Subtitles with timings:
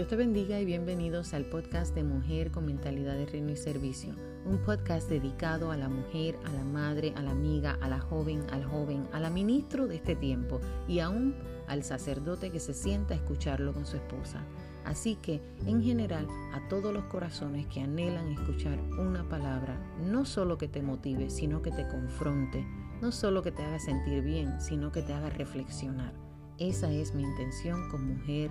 [0.00, 4.14] Dios te bendiga y bienvenidos al podcast de Mujer con Mentalidad de Reino y Servicio,
[4.46, 8.46] un podcast dedicado a la mujer, a la madre, a la amiga, a la joven,
[8.50, 10.58] al joven, a la ministro de este tiempo
[10.88, 11.34] y aún
[11.68, 14.42] al sacerdote que se sienta a escucharlo con su esposa.
[14.86, 20.56] Así que, en general, a todos los corazones que anhelan escuchar una palabra, no solo
[20.56, 22.66] que te motive, sino que te confronte,
[23.02, 26.14] no solo que te haga sentir bien, sino que te haga reflexionar.
[26.56, 28.50] Esa es mi intención con Mujer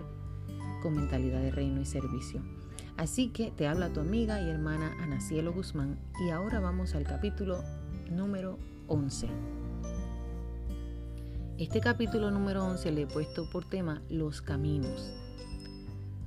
[0.81, 2.41] con mentalidad de reino y servicio.
[2.97, 7.05] Así que te habla tu amiga y hermana Ana Cielo Guzmán y ahora vamos al
[7.05, 7.63] capítulo
[8.11, 9.27] número 11.
[11.57, 15.13] Este capítulo número 11 le he puesto por tema los caminos.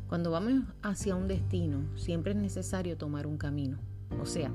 [0.08, 3.78] Cuando vamos hacia un destino, siempre es necesario tomar un camino.
[4.20, 4.50] O sea,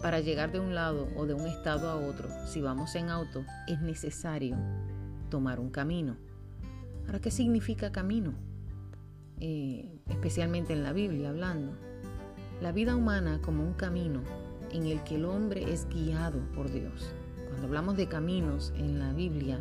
[0.00, 3.44] para llegar de un lado o de un estado a otro, si vamos en auto,
[3.66, 4.56] es necesario
[5.30, 6.16] tomar un camino.
[7.06, 8.34] Ahora, ¿qué significa camino?
[9.40, 11.72] Especialmente en la Biblia hablando,
[12.60, 14.20] la vida humana como un camino
[14.72, 17.12] en el que el hombre es guiado por Dios.
[17.46, 19.60] Cuando hablamos de caminos en la Biblia,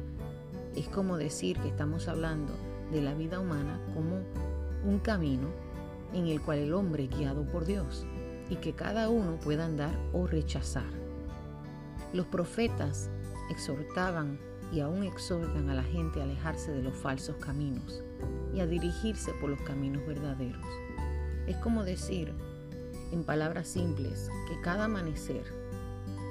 [0.76, 2.54] es como decir que estamos hablando
[2.92, 4.22] de la vida humana como
[4.84, 5.48] un camino
[6.14, 8.06] en el cual el hombre es guiado por Dios
[8.50, 10.90] y que cada uno pueda andar o rechazar.
[12.14, 13.12] Los profetas
[13.52, 14.40] exhortaban
[14.72, 18.04] y aún exhortan a la gente a alejarse de los falsos caminos
[18.54, 20.66] y a dirigirse por los caminos verdaderos.
[21.48, 22.34] Es como decir,
[23.12, 25.44] en palabras simples, que cada amanecer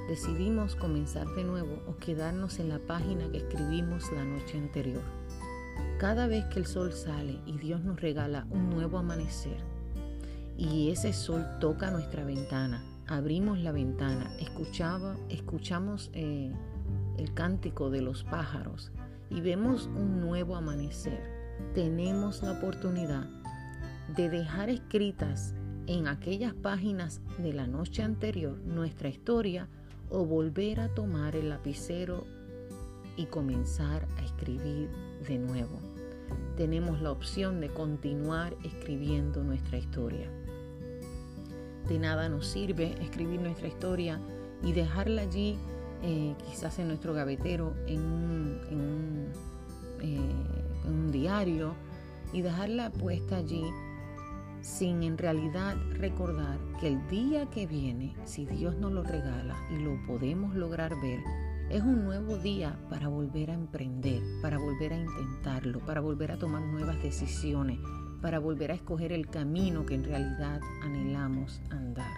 [0.09, 5.03] decidimos comenzar de nuevo o quedarnos en la página que escribimos la noche anterior.
[5.98, 9.59] Cada vez que el sol sale y Dios nos regala un nuevo amanecer
[10.56, 16.53] y ese sol toca nuestra ventana, abrimos la ventana, escuchaba, escuchamos eh,
[17.19, 18.93] el cántico de los pájaros
[19.31, 21.36] y vemos un nuevo amanecer,
[21.75, 23.27] tenemos la oportunidad
[24.17, 25.55] de dejar escritas
[25.87, 29.69] en aquellas páginas de la noche anterior nuestra historia
[30.11, 32.25] o volver a tomar el lapicero
[33.17, 34.91] y comenzar a escribir
[35.27, 35.78] de nuevo.
[36.56, 40.31] Tenemos la opción de continuar escribiendo nuestra historia.
[41.88, 44.21] De nada nos sirve escribir nuestra historia
[44.62, 45.56] y dejarla allí
[46.03, 48.61] eh, quizás en nuestro gavetero, en un,
[50.00, 50.66] eh, en un
[51.11, 51.75] diario
[52.33, 53.65] y dejarla puesta allí
[54.67, 59.79] sin en realidad recordar que el día que viene, si Dios nos lo regala y
[59.79, 61.21] lo podemos lograr ver,
[61.71, 66.39] es un nuevo día para volver a emprender, para volver a intentarlo, para volver a
[66.39, 67.79] tomar nuevas decisiones,
[68.21, 72.13] para volver a escoger el camino que en realidad anhelamos andar.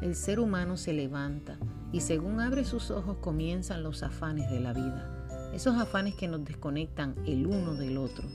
[0.00, 1.58] El ser humano se levanta
[1.92, 5.19] y según abre sus ojos comienzan los afanes de la vida.
[5.52, 8.28] Esos afanes que nos desconectan el uno del otro.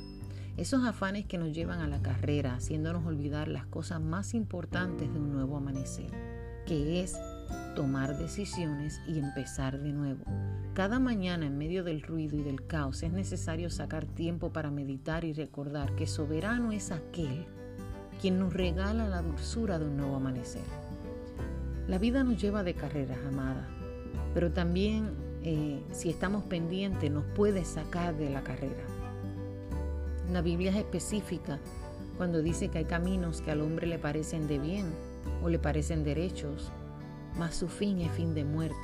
[0.57, 5.19] Esos afanes que nos llevan a la carrera, haciéndonos olvidar las cosas más importantes de
[5.19, 6.11] un nuevo amanecer,
[6.65, 7.17] que es
[7.75, 10.23] tomar decisiones y empezar de nuevo.
[10.73, 15.23] Cada mañana en medio del ruido y del caos es necesario sacar tiempo para meditar
[15.25, 17.45] y recordar que soberano es aquel
[18.21, 20.63] quien nos regala la dulzura de un nuevo amanecer.
[21.87, 23.67] La vida nos lleva de carreras, amada,
[24.33, 25.11] pero también
[25.45, 28.83] eh, si estamos pendientes nos puede sacar de la carrera.
[30.31, 31.59] La Biblia es específica
[32.17, 34.88] cuando dice que hay caminos que al hombre le parecen de bien
[35.44, 36.72] o le parecen derechos,
[37.38, 38.75] mas su fin es fin de muerte.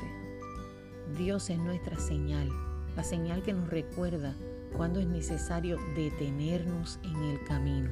[1.18, 2.50] Dios es nuestra señal,
[2.96, 4.36] la señal que nos recuerda
[4.78, 7.90] cuando es necesario detenernos en el camino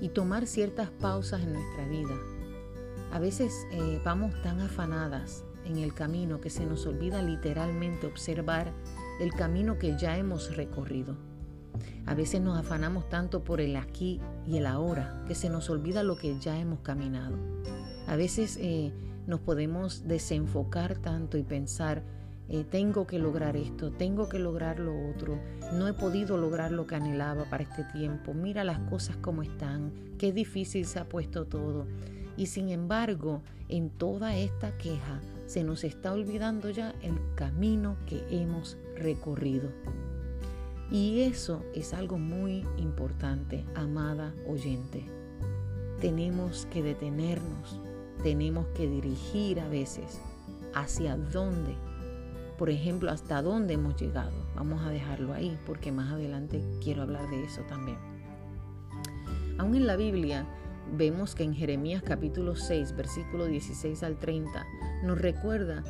[0.00, 2.14] y tomar ciertas pausas en nuestra vida
[3.14, 8.72] a veces eh, vamos tan afanadas en el camino que se nos olvida literalmente observar
[9.20, 11.16] el camino que ya hemos recorrido.
[12.06, 16.02] A veces nos afanamos tanto por el aquí y el ahora que se nos olvida
[16.02, 17.36] lo que ya hemos caminado.
[18.06, 18.92] A veces eh,
[19.26, 22.02] nos podemos desenfocar tanto y pensar,
[22.48, 25.40] eh, tengo que lograr esto, tengo que lograr lo otro,
[25.72, 29.92] no he podido lograr lo que anhelaba para este tiempo, mira las cosas como están,
[30.18, 31.86] qué difícil se ha puesto todo.
[32.36, 35.20] Y sin embargo, en toda esta queja
[35.54, 39.70] se nos está olvidando ya el camino que hemos recorrido.
[40.90, 45.04] Y eso es algo muy importante, amada oyente.
[46.00, 47.80] Tenemos que detenernos,
[48.24, 50.20] tenemos que dirigir a veces
[50.74, 51.76] hacia dónde,
[52.58, 54.32] por ejemplo, hasta dónde hemos llegado.
[54.56, 57.98] Vamos a dejarlo ahí porque más adelante quiero hablar de eso también.
[59.58, 60.48] Aún en la Biblia
[60.92, 64.66] vemos que en Jeremías capítulo 6, versículo 16 al 30,
[65.02, 65.82] nos recuerda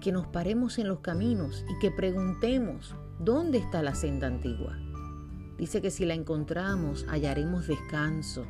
[0.00, 4.78] que nos paremos en los caminos y que preguntemos, ¿dónde está la senda antigua?
[5.58, 8.46] Dice que si la encontramos hallaremos descanso.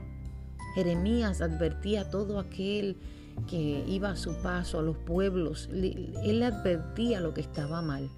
[0.74, 2.98] Jeremías advertía a todo aquel
[3.46, 5.70] que iba a su paso a los pueblos.
[5.72, 8.10] Él advertía lo que estaba mal,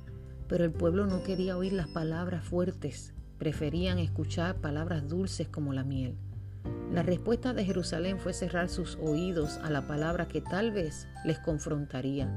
[0.48, 5.84] pero el pueblo no quería oír las palabras fuertes, preferían escuchar palabras dulces como la
[5.84, 6.16] miel.
[6.92, 11.38] La respuesta de Jerusalén fue cerrar sus oídos a la palabra que tal vez les
[11.38, 12.28] confrontaría,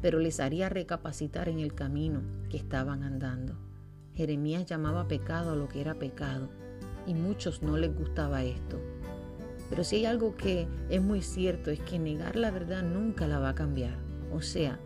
[0.00, 3.58] pero les haría recapacitar en el camino que estaban andando.
[4.14, 6.48] Jeremías llamaba pecado a lo que era pecado,
[7.06, 8.80] y muchos no les gustaba esto.
[9.68, 13.38] Pero si hay algo que es muy cierto es que negar la verdad nunca la
[13.38, 13.96] va a cambiar.
[14.32, 14.78] O sea,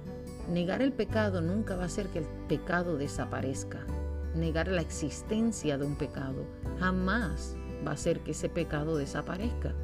[0.53, 3.87] negar el pecado nunca va a hacer que el pecado desaparezca.
[4.35, 6.45] Negar la existencia de un pecado
[6.81, 9.75] jamás va a hacer que ese pecado desaparezca.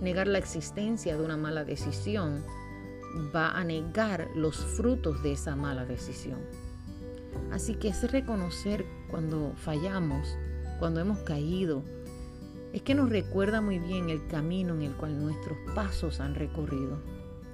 [0.00, 2.42] Negar la existencia de una mala decisión
[3.34, 6.40] va a negar los frutos de esa mala decisión.
[7.52, 10.36] Así que es reconocer cuando fallamos,
[10.78, 11.82] cuando hemos caído,
[12.72, 16.98] es que nos recuerda muy bien el camino en el cual nuestros pasos han recorrido.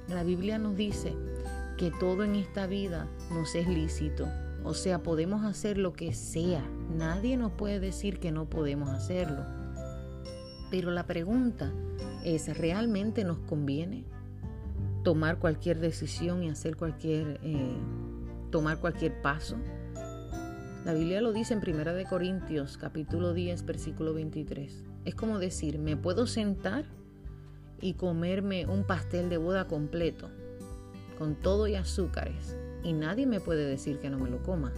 [0.09, 1.15] La Biblia nos dice
[1.77, 4.27] que todo en esta vida nos es lícito,
[4.65, 9.60] o sea, podemos hacer lo que sea, nadie nos puede decir que no podemos hacerlo.
[10.71, 11.73] Pero la pregunta
[12.25, 14.05] es, ¿realmente nos conviene
[15.03, 17.77] tomar cualquier decisión y hacer cualquier, eh,
[18.51, 19.57] tomar cualquier paso?
[20.85, 24.85] La Biblia lo dice en 1 Corintios capítulo 10 versículo 23.
[25.05, 26.85] Es como decir, me puedo sentar
[27.81, 30.31] y comerme un pastel de boda completo,
[31.19, 34.73] con todo y azúcares, y nadie me puede decir que no me lo coma.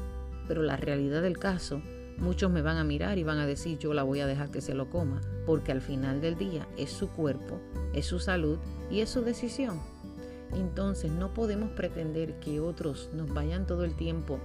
[0.48, 1.82] Pero la realidad del caso,
[2.18, 4.60] muchos me van a mirar y van a decir, yo la voy a dejar que
[4.60, 7.60] se lo coma, porque al final del día es su cuerpo,
[7.92, 8.58] es su salud
[8.90, 9.80] y es su decisión.
[10.52, 14.38] Entonces no podemos pretender que otros nos vayan todo el tiempo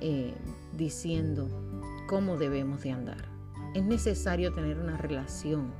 [0.00, 0.34] eh,
[0.76, 1.48] diciendo
[2.08, 3.28] cómo debemos de andar.
[3.74, 5.70] Es necesario tener una relación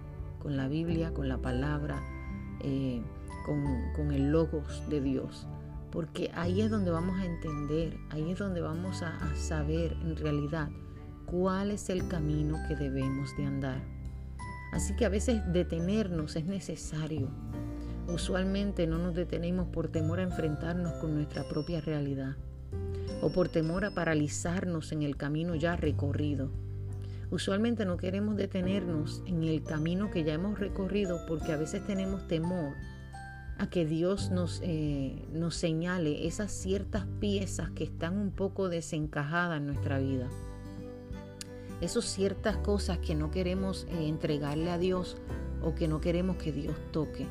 [0.42, 2.00] con la Biblia, con la palabra,
[2.60, 3.02] eh,
[3.96, 5.46] con, el logos de Dios,
[5.90, 10.16] porque ahí es donde vamos a entender, ahí es donde vamos a, a saber en
[10.16, 10.68] realidad
[11.30, 13.80] cuál es el camino que debemos de andar.
[14.72, 17.28] Así que a veces detenernos es necesario.
[18.08, 22.36] Usualmente no nos detenemos por temor a enfrentarnos con nuestra propia realidad
[23.22, 26.50] o por temor a paralizarnos en el camino ya recorrido.
[27.30, 32.26] Usualmente no queremos detenernos en el camino que ya hemos recorrido porque a veces tenemos
[32.26, 32.74] temor
[33.58, 39.58] a que Dios nos, eh, nos señale esas ciertas piezas que están un poco desencajadas
[39.58, 40.28] en nuestra vida.
[41.80, 45.16] Esas ciertas cosas que no queremos eh, entregarle a Dios
[45.62, 47.26] o que no queremos que Dios toque.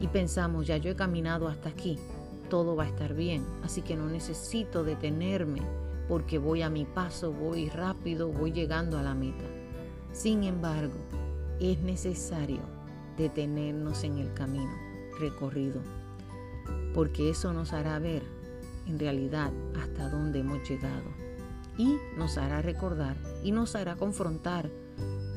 [0.00, 1.98] Y pensamos, ya yo he caminado hasta aquí,
[2.48, 5.62] todo va a estar bien, así que no necesito detenerme
[6.08, 9.44] porque voy a mi paso, voy rápido, voy llegando a la meta.
[10.12, 10.94] Sin embargo,
[11.60, 12.60] es necesario
[13.16, 14.72] detenernos en el camino
[15.18, 15.80] recorrido,
[16.94, 18.22] porque eso nos hará ver
[18.86, 21.25] en realidad hasta dónde hemos llegado
[21.78, 24.70] y nos hará recordar y nos hará confrontar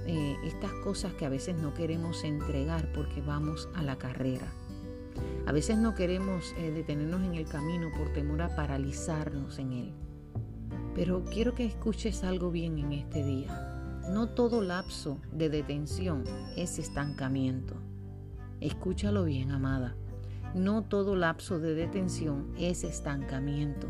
[0.05, 4.51] eh, estas cosas que a veces no queremos entregar porque vamos a la carrera.
[5.45, 9.93] A veces no queremos eh, detenernos en el camino por temor a paralizarnos en él.
[10.95, 14.01] Pero quiero que escuches algo bien en este día.
[14.09, 16.23] No todo lapso de detención
[16.55, 17.75] es estancamiento.
[18.59, 19.95] Escúchalo bien, amada.
[20.55, 23.87] No todo lapso de detención es estancamiento.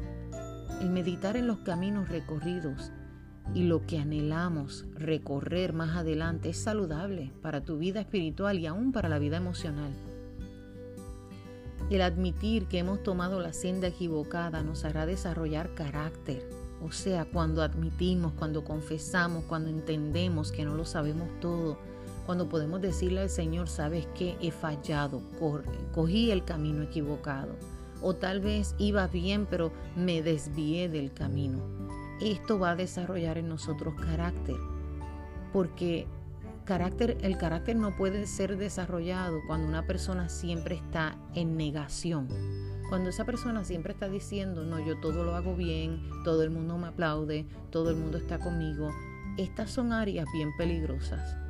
[0.80, 2.92] El meditar en los caminos recorridos
[3.54, 8.92] y lo que anhelamos recorrer más adelante es saludable para tu vida espiritual y aún
[8.92, 9.92] para la vida emocional.
[11.90, 16.48] El admitir que hemos tomado la senda equivocada nos hará desarrollar carácter
[16.82, 21.78] o sea, cuando admitimos, cuando confesamos, cuando entendemos que no lo sabemos todo,
[22.26, 25.22] cuando podemos decirle al Señor, sabes que he fallado,
[25.94, 27.56] cogí el camino equivocado.
[28.02, 31.60] O tal vez iba bien, pero me desvié del camino.
[32.22, 34.58] Esto va a desarrollar en nosotros carácter.
[35.54, 36.08] Porque
[36.66, 42.28] carácter, el carácter no puede ser desarrollado cuando una persona siempre está en negación
[42.90, 46.78] cuando esa persona siempre está diciendo, no, yo todo lo hago bien, todo el mundo
[46.80, 48.92] me aplaude, todo el mundo está conmigo,
[49.38, 51.49] estas son áreas bien peligrosas.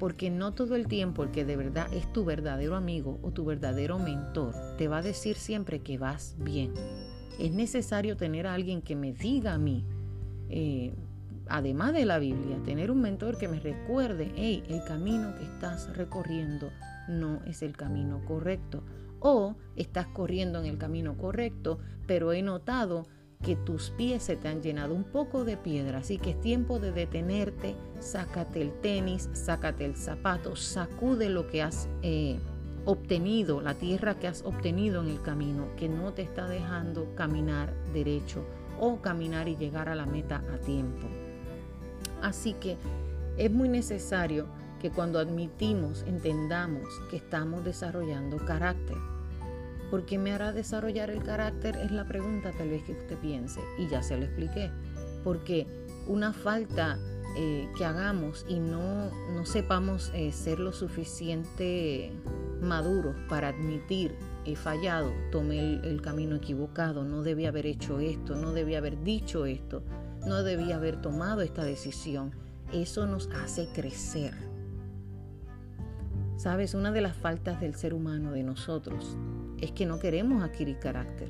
[0.00, 3.44] Porque no todo el tiempo el que de verdad es tu verdadero amigo o tu
[3.44, 6.72] verdadero mentor te va a decir siempre que vas bien.
[7.38, 9.84] Es necesario tener a alguien que me diga a mí,
[10.48, 10.92] eh,
[11.48, 15.94] además de la Biblia, tener un mentor que me recuerde, hey, el camino que estás
[15.96, 16.70] recorriendo
[17.08, 18.82] no es el camino correcto
[19.20, 23.06] o estás corriendo en el camino correcto, pero he notado
[23.44, 26.78] que tus pies se te han llenado un poco de piedra, así que es tiempo
[26.78, 32.38] de detenerte, sácate el tenis, sácate el zapato, sacude lo que has eh,
[32.84, 37.72] obtenido, la tierra que has obtenido en el camino, que no te está dejando caminar
[37.94, 38.44] derecho
[38.78, 41.06] o caminar y llegar a la meta a tiempo.
[42.20, 42.76] Así que
[43.38, 44.48] es muy necesario
[44.80, 48.96] que cuando admitimos, entendamos que estamos desarrollando carácter.
[49.90, 51.76] ¿Por qué me hará desarrollar el carácter?
[51.76, 54.70] Es la pregunta tal vez que usted piense y ya se lo expliqué.
[55.24, 55.66] Porque
[56.06, 56.98] una falta
[57.36, 62.12] eh, que hagamos y no, no sepamos eh, ser lo suficiente
[62.60, 68.36] maduros para admitir he fallado, tomé el, el, camino equivocado, no debía haber hecho esto,
[68.36, 69.82] no debía haber dicho esto,
[70.26, 72.32] no debía haber tomado esta decisión.
[72.72, 74.34] Eso nos hace crecer.
[76.36, 79.16] Sabes, una de las faltas del ser humano, de nosotros,
[79.60, 81.28] es que no queremos adquirir carácter.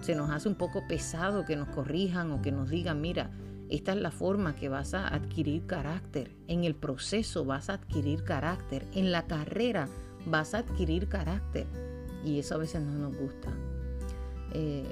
[0.00, 3.30] Se nos hace un poco pesado que nos corrijan o que nos digan, mira,
[3.68, 6.34] esta es la forma que vas a adquirir carácter.
[6.48, 8.84] En el proceso vas a adquirir carácter.
[8.94, 9.88] En la carrera
[10.26, 11.66] vas a adquirir carácter.
[12.24, 13.50] Y eso a veces no nos gusta.
[14.52, 14.84] Eh,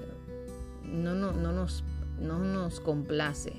[0.85, 1.83] no, no, no, nos,
[2.21, 3.53] no nos complace.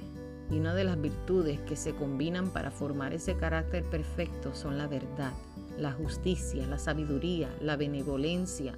[0.50, 4.88] Y una de las virtudes que se combinan para formar ese carácter perfecto son la
[4.88, 5.34] verdad,
[5.80, 8.78] la justicia, la sabiduría, la benevolencia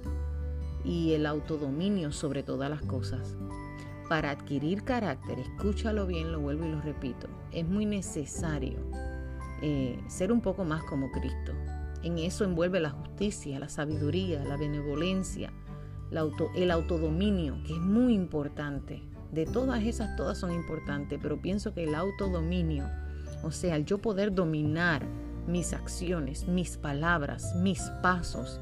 [0.84, 3.36] y el autodominio sobre todas las cosas.
[4.08, 8.78] Para adquirir carácter, escúchalo bien, lo vuelvo y lo repito, es muy necesario
[9.62, 11.52] eh, ser un poco más como Cristo.
[12.02, 15.52] En eso envuelve la justicia, la sabiduría, la benevolencia,
[16.54, 19.02] el autodominio, que es muy importante.
[19.30, 22.90] De todas esas, todas son importantes, pero pienso que el autodominio,
[23.42, 25.06] o sea, el yo poder dominar
[25.46, 28.60] mis acciones, mis palabras, mis pasos,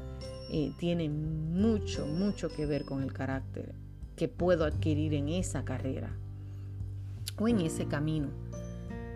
[0.51, 3.73] eh, tiene mucho, mucho que ver con el carácter
[4.15, 6.11] que puedo adquirir en esa carrera
[7.39, 8.29] o en ese camino.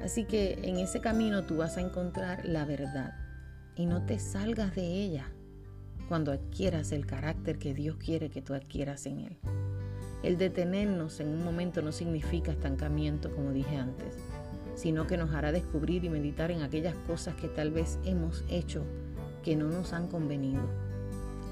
[0.03, 3.15] Así que en ese camino tú vas a encontrar la verdad
[3.75, 5.31] y no te salgas de ella
[6.07, 9.37] cuando adquieras el carácter que Dios quiere que tú adquieras en Él.
[10.23, 14.17] El detenernos en un momento no significa estancamiento, como dije antes
[14.75, 18.83] sino que nos hará descubrir y meditar en aquellas cosas que tal vez hemos hecho
[19.43, 20.63] que no nos han convenido.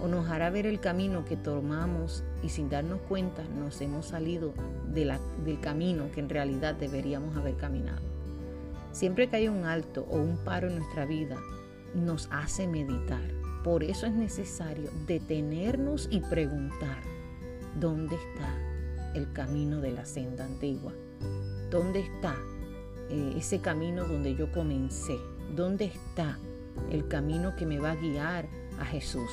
[0.02, 4.54] O nos hará ver el camino que tomamos y sin darnos cuenta nos hemos salido
[4.94, 8.02] del camino que en realidad deberíamos haber caminado.
[8.92, 11.38] Siempre que hay un alto o un paro en nuestra vida,
[11.96, 13.22] nos hace meditar.
[13.64, 17.02] Por eso es necesario detenernos y preguntar,
[17.80, 20.92] ¿dónde está el camino de la senda antigua?
[21.70, 22.36] ¿Dónde está
[23.10, 25.18] eh, ese camino donde yo comencé?
[25.56, 26.38] ¿Dónde está
[26.92, 28.48] el camino que me va a guiar
[28.80, 29.30] a Jesús?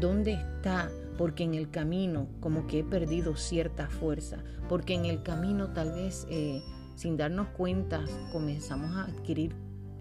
[0.00, 0.90] ¿Dónde está?
[1.18, 4.38] Porque en el camino como que he perdido cierta fuerza,
[4.68, 6.62] porque en el camino tal vez eh,
[6.96, 9.54] sin darnos cuenta comenzamos a adquirir,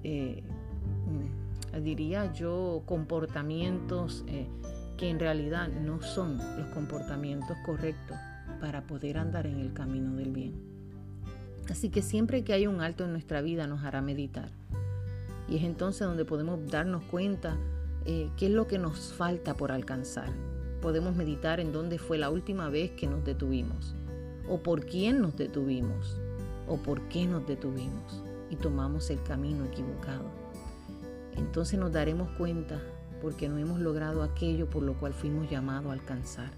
[0.04, 0.44] eh,
[1.08, 4.26] mm, diría yo, comportamientos
[4.98, 8.18] que en realidad no son los comportamientos correctos
[8.60, 10.73] para poder andar en el camino del bien.
[11.70, 14.50] Así que siempre que hay un alto en nuestra vida nos hará meditar.
[15.48, 17.58] Y es entonces donde podemos darnos cuenta
[18.06, 20.30] eh, qué es lo que nos falta por alcanzar.
[20.82, 23.96] Podemos meditar en dónde fue la última vez que nos detuvimos,
[24.50, 26.18] o por quién nos detuvimos,
[26.68, 30.26] o por qué nos detuvimos y tomamos el camino equivocado.
[31.38, 32.82] Entonces nos daremos cuenta
[33.22, 36.52] porque no hemos logrado aquello por lo cual fuimos llamados a alcanzar.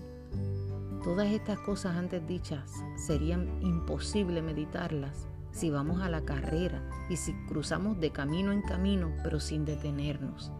[1.06, 6.82] Todas estas cosas antes dichas serían imposible meditarlas si vamos a la carrera
[7.12, 10.52] y si cruzamos de camino en camino, pero sin detenernos.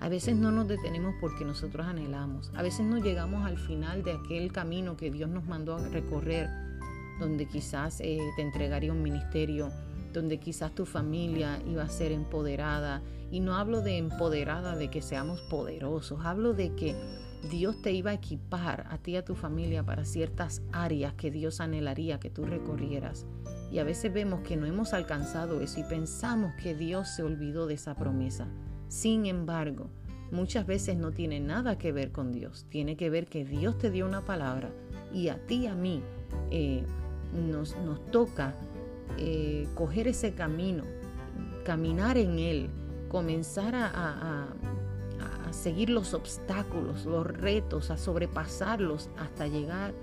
[0.00, 2.50] A veces no nos detenemos porque nosotros anhelamos.
[2.56, 6.48] A veces no llegamos al final de aquel camino que Dios nos mandó a recorrer,
[7.20, 9.70] donde quizás eh, te entregaría un ministerio,
[10.12, 13.02] donde quizás tu familia iba a ser empoderada.
[13.30, 16.96] Y no hablo de empoderada de que seamos poderosos, hablo de que
[17.50, 21.30] Dios te iba a equipar a ti y a tu familia para ciertas áreas que
[21.30, 23.26] Dios anhelaría que tú recorrieras.
[23.70, 27.66] Y a veces vemos que no hemos alcanzado eso y pensamos que Dios se olvidó
[27.66, 28.48] de esa promesa.
[28.88, 29.90] Sin embargo,
[30.30, 32.66] muchas veces no tiene nada que ver con Dios.
[32.68, 34.70] Tiene que ver que Dios te dio una palabra
[35.12, 36.02] y a ti y a mí
[36.50, 36.84] eh,
[37.32, 37.76] nos,
[38.10, 38.54] toca
[39.18, 40.84] eh, coger ese camino,
[41.64, 42.70] caminar en él,
[43.08, 44.48] comenzar a
[45.52, 49.94] seguir los obstáculos, los retos, a sobrepasarlos hasta llegar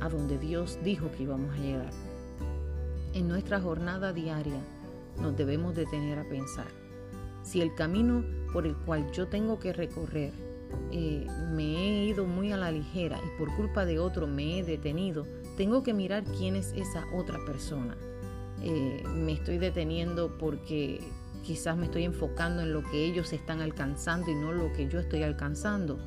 [0.00, 1.92] a donde Dios dijo que íbamos a llegar.
[3.12, 4.60] En nuestra jornada diaria
[5.20, 6.68] nos debemos detener a pensar,
[7.42, 10.32] si el camino por el cual yo tengo que recorrer
[10.92, 14.64] eh, me he ido muy a la ligera y por culpa de otro me he
[14.64, 17.96] detenido, tengo que mirar quién es esa otra persona.
[18.62, 21.00] Eh, me estoy deteniendo porque
[21.42, 24.98] quizás me estoy enfocando en lo que ellos están alcanzando y no lo que yo
[24.98, 25.98] estoy alcanzando.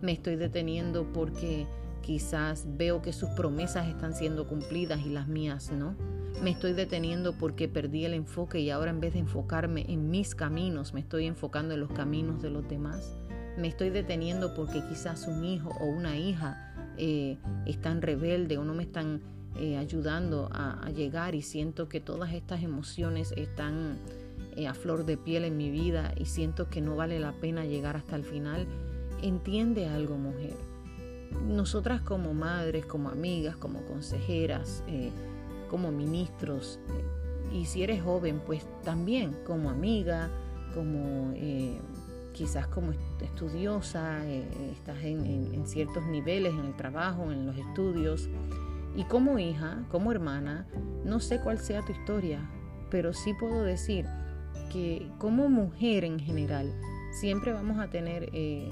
[0.00, 1.66] Me estoy deteniendo porque
[2.02, 5.94] quizás veo que sus promesas están siendo cumplidas y las mías no.
[6.42, 10.34] Me estoy deteniendo porque perdí el enfoque y ahora en vez de enfocarme en mis
[10.34, 13.16] caminos, me estoy enfocando en los caminos de los demás.
[13.56, 18.74] Me estoy deteniendo porque quizás un hijo o una hija eh, están rebelde o no
[18.74, 19.22] me están
[19.56, 23.98] eh, ayudando a, llegar y siento que todas estas emociones están
[24.68, 27.96] a flor de piel en mi vida y siento que no vale la pena llegar
[27.96, 28.66] hasta el final.
[29.22, 30.56] Entiende algo, mujer.
[31.46, 34.84] Nosotras como madres, como amigas, como consejeras,
[35.68, 36.78] como ministros,
[37.52, 40.30] y si eres joven, pues también como amiga,
[40.74, 41.32] como
[42.34, 42.92] quizás como
[43.22, 48.28] estudiosa, eh, estás en, ciertos niveles en el trabajo, en los estudios.
[48.96, 50.66] Y como hija, como hermana,
[51.04, 52.40] no sé cuál sea tu historia,
[52.90, 54.04] pero sí puedo decir
[54.72, 56.72] que como mujer en general,
[57.12, 58.68] siempre vamos a tener eh,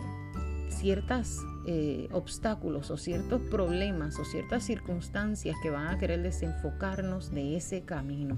[0.68, 7.56] ciertos eh, obstáculos o ciertos problemas o ciertas circunstancias que van a querer desenfocarnos de
[7.56, 8.36] ese camino.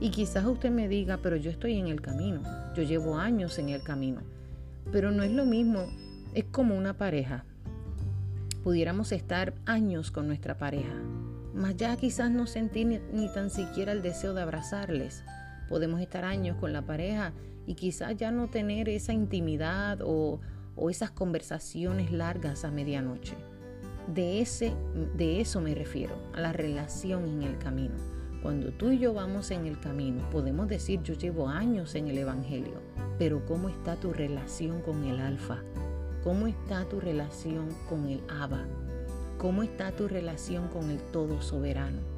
[0.00, 2.42] Y quizás usted me diga, pero yo estoy en el camino,
[2.74, 4.20] yo llevo años en el camino.
[4.90, 5.86] Pero no es lo mismo,
[6.34, 7.44] es como una pareja.
[8.64, 10.94] Pudiéramos estar años con nuestra pareja,
[11.54, 15.24] mas ya quizás no sentir ni, tan siquiera el deseo de abrazarles.
[15.72, 17.32] Podemos estar años con la pareja
[17.66, 20.38] y quizás ya no tener esa intimidad o,
[20.76, 23.36] o esas conversaciones largas a medianoche.
[24.06, 24.74] De, ese,
[25.16, 27.94] de eso me refiero, a la relación en el camino.
[28.42, 32.18] Cuando tú y yo vamos en el camino, podemos decir yo llevo años en el
[32.18, 32.82] Evangelio,
[33.18, 35.62] pero ¿cómo está tu relación con el Alfa?
[36.22, 38.66] ¿Cómo está tu relación con el Abba?
[39.38, 42.11] ¿Cómo está tu relación con el Todo Soberano?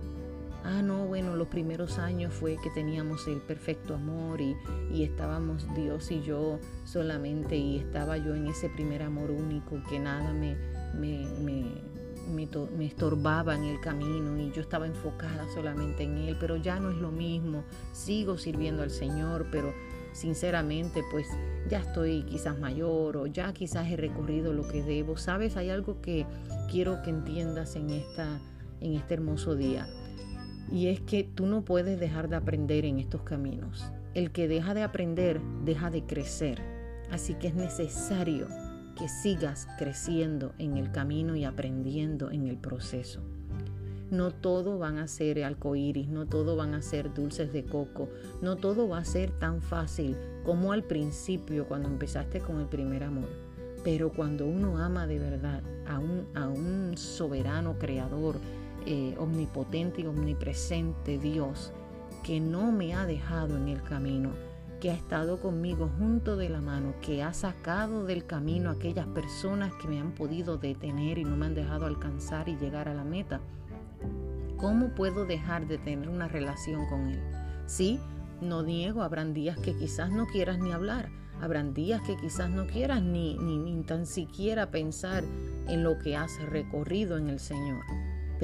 [0.66, 4.56] Ah, no, bueno, los primeros años fue que teníamos el perfecto amor y,
[5.03, 10.33] estábamos Dios y yo solamente y estaba yo en ese primer amor único que nada
[10.33, 10.57] me,
[10.94, 11.94] me, me
[12.29, 16.90] me, estorbaba en el camino y yo estaba enfocada solamente en Él, pero ya no
[16.90, 19.74] es lo mismo, sigo sirviendo al Señor, pero
[20.12, 21.27] sinceramente pues
[21.68, 25.18] ya estoy quizás mayor o ya quizás he recorrido lo que debo.
[25.18, 26.24] Sabes, hay algo que
[26.70, 28.40] quiero que entiendas en, esta,
[28.81, 29.87] en este hermoso día
[30.70, 33.85] y es que tú no puedes dejar de aprender en estos caminos.
[34.14, 36.61] El que deja de aprender deja de crecer.
[37.11, 38.48] Así que es necesario
[38.96, 43.20] que sigas creciendo en el camino y aprendiendo en el proceso.
[44.11, 48.09] No todo van a ser arcoíris, no todo van a ser dulces de coco,
[48.42, 53.03] no todo va a ser tan fácil como al principio cuando empezaste con el primer
[53.03, 53.29] amor.
[53.83, 58.37] Pero cuando uno ama de verdad a un, a un soberano creador,
[58.87, 61.73] eh, omnipotente y omnipresente Dios,
[62.23, 64.31] que no me ha dejado en el camino,
[64.81, 69.73] que ha estado conmigo junto de la mano, que ha sacado del camino aquellas personas
[69.75, 73.05] que me han podido detener y no me han dejado alcanzar y llegar a la
[73.05, 73.40] meta.
[74.59, 77.20] ¿Cómo puedo dejar de tener una relación con Él?
[77.66, 77.99] Sí,
[78.40, 81.09] no niego, habrán días que quizás no quieras ni hablar,
[81.40, 85.25] habrán días que quizás no quieras ni, ni, ni tan siquiera pensar
[85.68, 87.83] en lo que has recorrido en el Señor,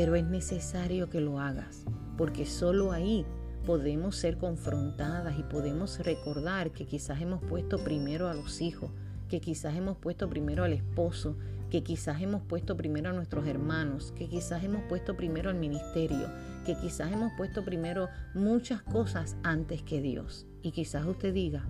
[0.00, 1.84] pero es necesario que lo hagas,
[2.16, 3.26] porque solo ahí
[3.66, 8.90] podemos ser confrontadas y podemos recordar que quizás hemos puesto primero a los hijos,
[9.28, 11.36] que quizás hemos puesto primero al esposo,
[11.68, 16.28] que quizás hemos puesto primero a nuestros hermanos, que quizás hemos puesto primero al ministerio,
[16.64, 20.46] que quizás hemos puesto primero muchas cosas antes que Dios.
[20.62, 21.66] Y quizás usted diga,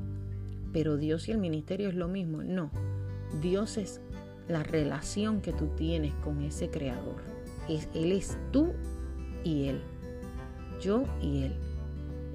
[0.73, 2.45] pero Dios y el ministerio es lo mismo.
[2.45, 2.71] No,
[3.43, 4.01] Dios es
[4.47, 7.30] la relación que tú tienes con ese creador.
[7.95, 8.73] Él es tú
[9.45, 9.81] y Él.
[10.81, 11.55] Yo y Él.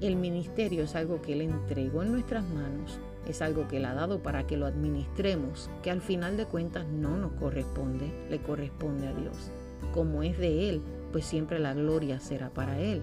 [0.00, 3.94] El ministerio es algo que Él entregó en nuestras manos, es algo que Él ha
[3.94, 9.08] dado para que lo administremos, que al final de cuentas no nos corresponde, le corresponde
[9.08, 9.50] a Dios.
[9.92, 13.02] Como es de Él, pues siempre la gloria será para Él.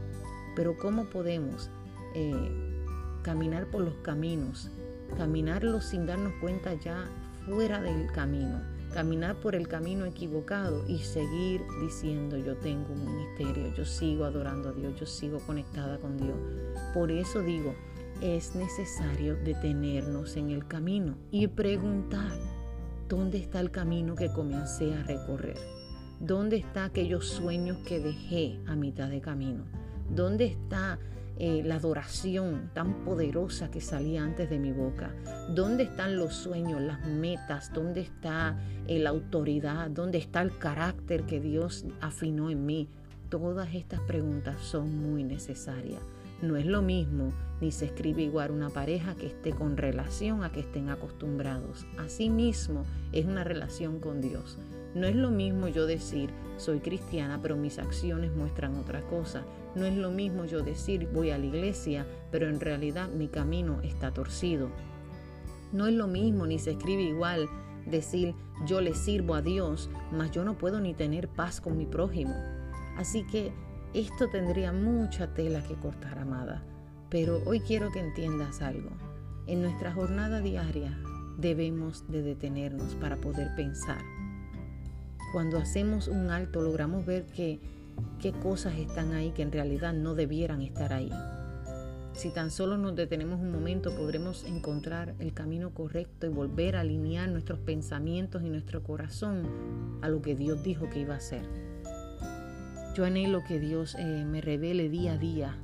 [0.56, 1.72] Pero ¿cómo podemos
[2.14, 2.52] eh,
[3.24, 4.70] caminar por los caminos,
[5.18, 7.10] caminarlos sin darnos cuenta ya
[7.48, 8.73] fuera del camino?
[8.94, 14.70] Caminar por el camino equivocado y seguir diciendo yo tengo un ministerio, yo sigo adorando
[14.70, 16.38] a Dios, yo sigo conectada con Dios.
[16.94, 17.74] Por eso digo,
[18.22, 22.32] es necesario detenernos en el camino y preguntar,
[23.10, 25.58] ¿dónde está el camino que comencé a recorrer?
[26.20, 29.66] ¿Dónde están aquellos sueños que dejé a mitad de camino?
[30.10, 31.00] ¿Dónde está
[31.40, 35.14] eh, la adoración tan poderosa que salía antes de mi boca?
[35.50, 37.72] ¿Dónde están los sueños, las metas?
[37.74, 39.90] ¿Dónde está eh, la autoridad?
[39.90, 42.90] ¿Dónde está el carácter que Dios afinó en mí?
[43.40, 46.00] todas estas preguntas son muy necesarias.
[46.44, 50.52] No es lo mismo ni se escribe igual una pareja que esté con relación a
[50.52, 51.88] que estén acostumbrados.
[51.98, 54.60] Asimismo, es una relación con Dios.
[54.94, 59.44] No es lo mismo yo decir soy cristiana, pero mis acciones muestran otra cosa.
[59.76, 63.82] No es lo mismo yo decir voy a la iglesia, pero en realidad mi camino
[63.82, 64.70] está torcido.
[65.72, 67.50] No es lo mismo ni se escribe igual
[67.86, 71.86] decir yo le sirvo a Dios, mas yo no puedo ni tener paz con mi
[71.86, 72.36] prójimo.
[72.98, 73.52] Así que
[73.94, 76.64] esto tendría mucha tela que cortar, amada.
[77.10, 78.90] Pero hoy quiero que entiendas algo.
[79.48, 80.98] En nuestra jornada diaria
[81.38, 84.02] debemos de detenernos para poder pensar.
[85.32, 87.60] Cuando hacemos un alto logramos ver que
[88.20, 91.12] qué cosas están ahí que en realidad no debieran estar ahí.
[92.14, 96.82] Si tan solo nos detenemos un momento, podremos encontrar el camino correcto y volver a
[96.82, 101.44] alinear nuestros pensamientos y nuestro corazón a lo que Dios dijo que iba a hacer.
[102.96, 105.58] Yo anhelo que Dios eh, me revele día a día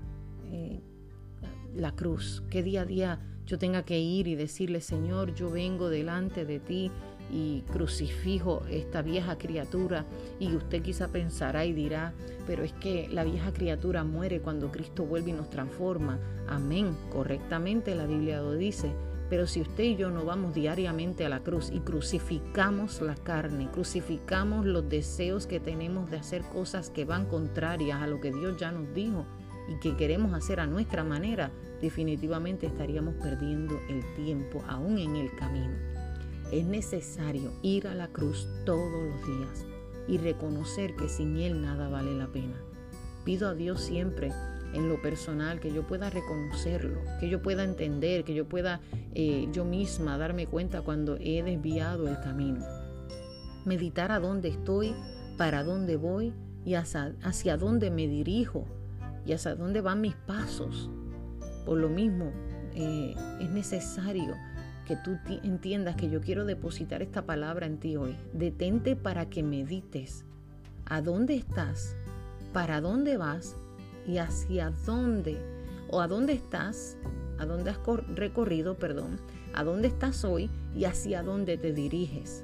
[0.51, 0.81] eh,
[1.75, 5.89] la cruz, que día a día yo tenga que ir y decirle, Señor, yo vengo
[5.89, 6.91] delante de ti
[7.31, 10.05] y crucifijo esta vieja criatura
[10.39, 12.13] y usted quizá pensará y dirá,
[12.47, 16.19] pero es que la vieja criatura muere cuando Cristo vuelve y nos transforma.
[16.47, 18.91] Amén, correctamente la Biblia lo dice.
[19.29, 23.69] Pero si usted y yo no vamos diariamente a la cruz y crucificamos la carne,
[23.71, 28.57] crucificamos los deseos que tenemos de hacer cosas que van contrarias a lo que Dios
[28.57, 29.25] ya nos dijo
[29.69, 35.35] y que queremos hacer a nuestra manera, definitivamente estaríamos perdiendo el tiempo aún en el
[35.35, 35.88] camino.
[36.51, 39.65] Es necesario ir a la cruz todos los días
[40.07, 42.55] y reconocer que sin Él nada vale la pena.
[43.23, 44.31] Pido a Dios siempre
[44.73, 48.81] en lo personal que yo pueda reconocerlo, que yo pueda entender, que yo pueda
[49.13, 52.65] eh, yo misma darme cuenta cuando he desviado el camino.
[53.65, 54.95] Meditar a dónde estoy,
[55.37, 56.33] para dónde voy
[56.65, 58.65] y hacia, dónde me dirijo
[59.25, 60.89] y hacia dónde van mis pasos.
[61.65, 62.31] Por lo mismo,
[62.73, 64.35] eh, es necesario
[64.89, 68.17] que tú entiendas que yo quiero depositar esta palabra en ti hoy.
[68.33, 70.25] Detente para que medites
[70.85, 71.95] a dónde estás,
[72.53, 73.55] para dónde vas
[74.07, 75.37] y hacia dónde
[75.91, 76.97] o a dónde estás,
[77.37, 77.77] a dónde has
[78.15, 79.19] recorrido, perdón,
[79.53, 82.43] a dónde estás hoy y hacia dónde te diriges.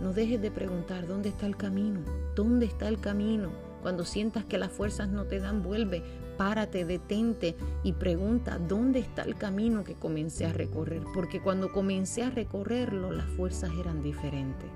[0.00, 2.02] No dejes de preguntar dónde está el camino,
[2.36, 3.50] dónde está el camino.
[3.82, 6.04] Cuando sientas que las fuerzas no te dan, vuelve,
[6.38, 12.22] párate, detente y pregunta dónde está el camino que comencé a recorrer, porque cuando comencé
[12.22, 14.70] a recorrerlo las fuerzas eran diferentes.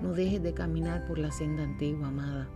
[0.00, 2.48] No dejes de caminar por la senda antigua, amada.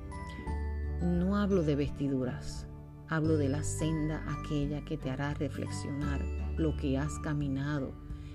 [1.01, 2.67] No hablo de vestiduras,
[3.09, 6.25] hablo de la senda aquella que te hará reflexionar
[6.57, 7.93] lo que has caminado.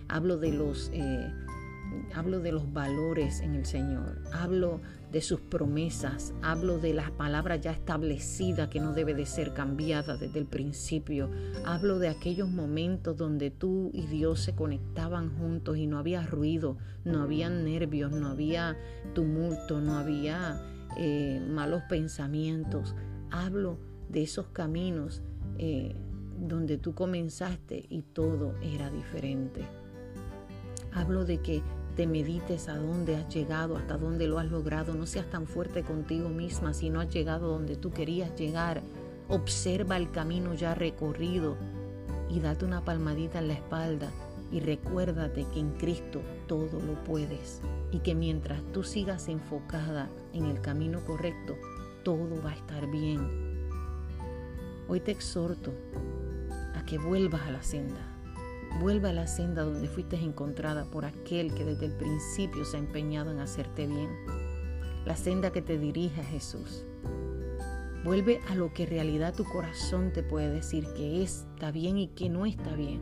[0.07, 1.33] Hablo de los eh,
[2.13, 7.61] hablo de los valores en el Señor, hablo de sus promesas, hablo de las palabras
[7.61, 11.29] ya establecidas que no debe de ser cambiada desde el principio,
[11.65, 16.77] hablo de aquellos momentos donde tú y Dios se conectaban juntos y no había ruido,
[17.03, 18.77] no había nervios, no había
[19.13, 20.61] tumulto, no había
[20.97, 22.95] eh, malos pensamientos,
[23.31, 25.21] hablo de esos caminos
[25.57, 25.95] eh,
[26.39, 29.65] donde tú comenzaste y todo era diferente.
[30.93, 31.61] Hablo de que
[31.95, 34.93] te medites a dónde has llegado, hasta dónde lo has logrado.
[34.93, 38.81] No seas tan fuerte contigo misma si no has llegado donde tú querías llegar.
[39.27, 41.57] Observa el camino ya recorrido
[42.29, 44.09] y date una palmadita en la espalda
[44.51, 50.45] y recuérdate que en Cristo todo lo puedes y que mientras tú sigas enfocada en
[50.45, 51.55] el camino correcto,
[52.03, 53.21] todo va a estar bien.
[54.87, 55.71] Hoy te exhorto
[56.75, 58.10] a que vuelvas a la senda,
[58.79, 62.79] Vuelve a la senda donde fuiste encontrada por aquel que desde el principio se ha
[62.79, 64.09] empeñado en hacerte bien.
[65.05, 66.85] La senda que te dirige a Jesús.
[68.03, 72.07] Vuelve a lo que en realidad tu corazón te puede decir que está bien y
[72.07, 73.01] que no está bien.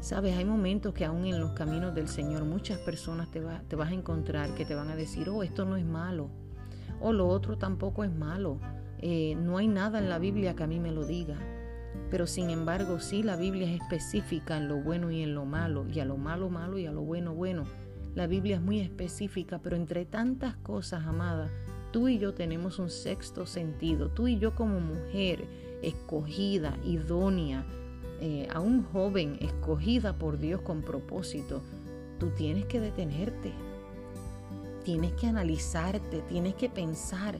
[0.00, 3.90] Sabes, hay momentos que aún en los caminos del Señor muchas personas te, te vas
[3.90, 6.30] a encontrar que te van a decir, oh, esto no es malo,
[7.00, 8.58] o lo otro tampoco es malo.
[8.98, 11.36] Eh, no hay nada en la Biblia que a mí me lo diga.
[12.10, 15.86] Pero sin embargo, sí, la Biblia es específica en lo bueno y en lo malo,
[15.88, 17.64] y a lo malo malo y a lo bueno bueno.
[18.14, 21.50] La Biblia es muy específica, pero entre tantas cosas, amada,
[21.92, 24.10] tú y yo tenemos un sexto sentido.
[24.10, 25.44] Tú y yo como mujer
[25.82, 27.64] escogida, idónea,
[28.20, 31.62] eh, a un joven escogida por Dios con propósito,
[32.18, 33.52] tú tienes que detenerte,
[34.84, 37.38] tienes que analizarte, tienes que pensar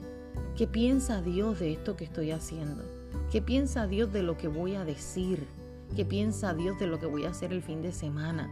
[0.57, 2.83] qué piensa Dios de esto que estoy haciendo.
[3.31, 5.47] ¿Qué piensa Dios de lo que voy a decir?
[5.95, 8.49] ¿Qué piensa Dios de lo que voy a hacer el fin de semana?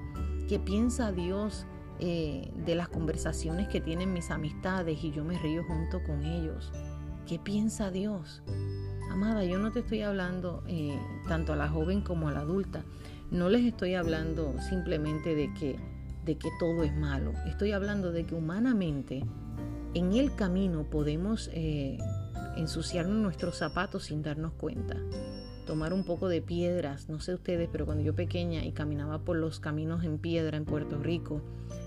[0.48, 1.66] ¿Qué piensa Dios
[2.00, 6.72] eh, de las conversaciones que tienen mis amistades y yo me río junto con ellos?
[7.28, 8.44] ¿Qué piensa Dios?
[9.10, 10.98] Amada, yo no te estoy hablando eh,
[11.28, 12.84] tanto a la joven como a la adulta.
[13.30, 15.80] No les estoy hablando simplemente de que,
[16.26, 17.34] de que todo es malo.
[17.48, 19.24] Estoy hablando de que humanamente
[19.94, 21.98] en el camino podemos eh,
[22.62, 24.98] ensuciarnos nuestros zapatos sin darnos cuenta
[25.66, 29.38] tomar un poco de piedras, no sé ustedes, pero cuando yo pequeña y caminaba por
[29.38, 31.42] los caminos en piedra en Puerto Rico,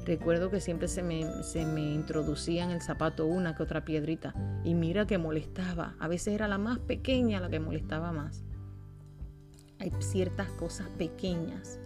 [0.07, 4.35] recuerdo que siempre se me, se me introducía en el zapato una que otra piedrita
[4.65, 8.43] y mira que molestaba, a veces era la más pequeña la que molestaba más.
[9.81, 11.79] Hay ciertas cosas pequeñas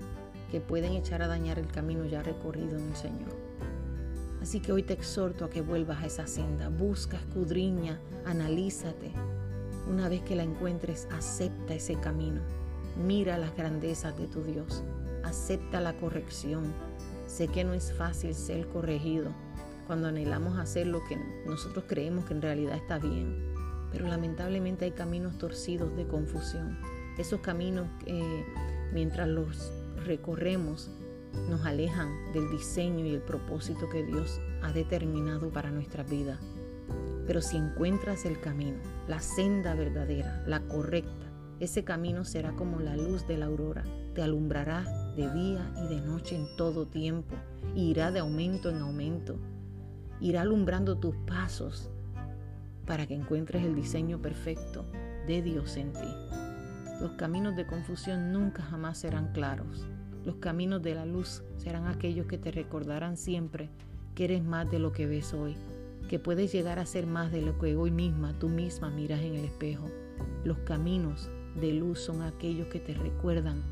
[0.52, 3.47] que pueden echar a dañar el camino ya recorrido en el Señor.
[4.40, 9.12] Así que hoy te exhorto a que vuelvas a esa senda, busca, escudriña, analízate,
[9.88, 12.42] una vez que la encuentres, acepta ese camino.
[13.06, 14.82] Mira las grandezas de tu Dios.
[15.24, 16.72] Acepta la corrección.
[17.26, 19.32] Sé que no es fácil ser corregido
[19.86, 23.54] cuando anhelamos hacer lo que nosotros creemos que en realidad está bien.
[23.90, 26.78] Pero lamentablemente hay caminos torcidos de confusión.
[27.16, 28.44] Esos caminos, que
[28.92, 29.72] mientras los
[30.04, 30.90] recorremos,
[31.48, 36.38] nos alejan del diseño y el propósito que Dios ha determinado para nuestra vida.
[37.26, 41.26] Pero si encuentras el camino, la senda verdadera, la correcta,
[41.60, 44.84] ese camino será como la luz de la aurora, te alumbrará
[45.16, 47.34] de día y de noche en todo tiempo,
[47.74, 49.36] irá de aumento en aumento,
[50.20, 51.90] irá alumbrando tus pasos
[52.86, 54.86] para que encuentres el diseño perfecto
[55.26, 56.14] de Dios en ti.
[57.00, 59.86] Los caminos de confusión nunca jamás serán claros.
[60.28, 63.70] Los caminos de la luz serán aquellos que te recordarán siempre
[64.14, 65.56] que eres más de lo que ves hoy
[66.06, 69.36] que puedes llegar a ser más de lo que hoy misma tú misma miras en
[69.36, 69.86] el espejo.
[70.44, 73.62] Los caminos de luz son aquellos que te recuerdan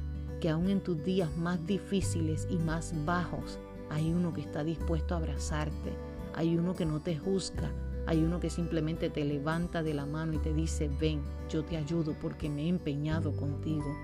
[0.41, 3.59] que aún en tus días más difíciles y más bajos
[3.91, 5.93] hay uno que está dispuesto a abrazarte,
[6.33, 7.71] hay uno que no te juzga,
[8.07, 11.77] hay uno que simplemente te levanta de la mano y te dice, ven, yo te
[11.77, 13.95] ayudo porque me he empeñado contigo.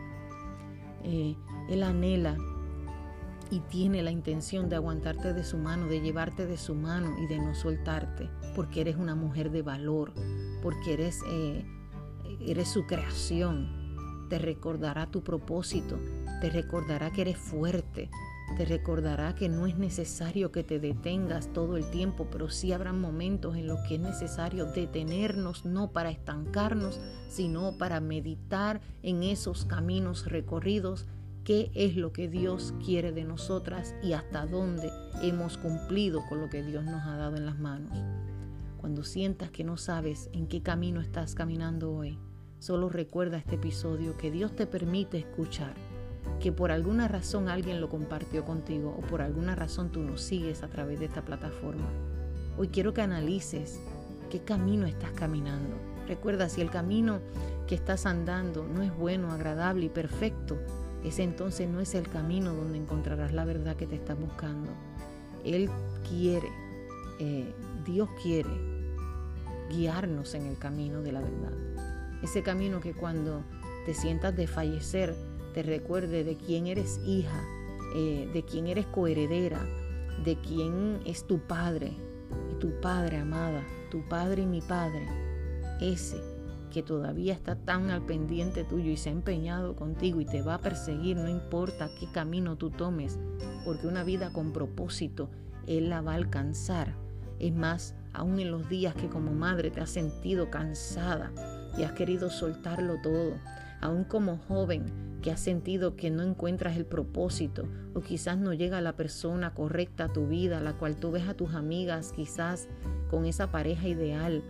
[1.04, 1.36] Eh,
[1.68, 2.36] él anhela
[3.50, 7.26] y tiene la intención de aguantarte de su mano, de llevarte de su mano y
[7.26, 10.12] de no soltarte, porque eres una mujer de valor,
[10.62, 11.64] porque eres, eh,
[12.40, 14.26] eres su creación.
[14.30, 15.98] Te recordará tu propósito,
[16.40, 18.10] te recordará que eres fuerte,
[18.56, 22.92] te recordará que no es necesario que te detengas todo el tiempo, pero sí habrá
[22.92, 29.64] momentos en los que es necesario detenernos, no para estancarnos, sino para meditar en esos
[29.64, 31.06] caminos recorridos
[31.44, 34.90] qué es lo que Dios quiere de nosotras y hasta dónde
[35.22, 37.98] hemos cumplido con lo que Dios nos ha dado en las manos.
[38.76, 42.18] Cuando sientas que no sabes en qué camino estás caminando hoy,
[42.58, 45.74] solo recuerda este episodio que Dios te permite escuchar,
[46.40, 50.62] que por alguna razón alguien lo compartió contigo o por alguna razón tú nos sigues
[50.62, 51.88] a través de esta plataforma.
[52.58, 53.80] Hoy quiero que analices
[54.30, 55.76] qué camino estás caminando.
[56.06, 57.20] Recuerda, si el camino
[57.66, 60.58] que estás andando no es bueno, agradable y perfecto,
[61.04, 64.70] ese entonces no es el camino donde encontrarás la verdad que te estás buscando.
[65.44, 65.68] Él
[66.08, 66.48] quiere,
[67.18, 67.52] eh,
[67.84, 68.50] Dios quiere
[69.70, 71.52] guiarnos en el camino de la verdad.
[72.22, 73.42] Ese camino que cuando
[73.84, 75.14] te sientas de fallecer,
[75.52, 77.44] te recuerde de quién eres hija,
[77.94, 79.64] eh, de quién eres coheredera,
[80.24, 81.92] de quién es tu padre
[82.50, 85.06] y tu padre amada, tu padre y mi padre.
[85.80, 86.16] Ese
[86.70, 90.54] que todavía está tan al pendiente tuyo y se ha empeñado contigo y te va
[90.54, 93.18] a perseguir, no importa qué camino tú tomes,
[93.64, 95.28] porque una vida con propósito,
[95.66, 96.94] Él la va a alcanzar.
[97.38, 101.30] Es más, aún en los días que como madre te has sentido cansada
[101.76, 103.34] y has querido soltarlo todo,
[103.82, 108.80] aún como joven que has sentido que no encuentras el propósito o quizás no llega
[108.82, 112.68] la persona correcta a tu vida, la cual tú ves a tus amigas quizás
[113.10, 114.42] con esa pareja ideal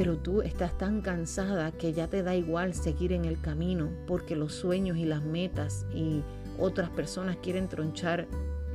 [0.00, 4.34] pero tú estás tan cansada que ya te da igual seguir en el camino porque
[4.36, 6.22] los sueños y las metas y
[6.58, 8.26] otras personas quieren tronchar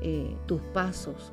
[0.01, 1.31] eh, tus pasos.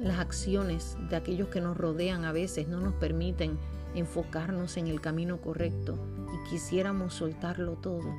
[0.00, 3.58] Las acciones de aquellos que nos rodean a veces no nos permiten
[3.94, 5.98] enfocarnos en el camino correcto
[6.32, 8.14] y quisiéramos soltarlo todo.